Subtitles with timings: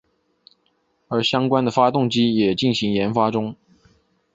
[1.09, 3.55] 而相关的发动机也进行研发中。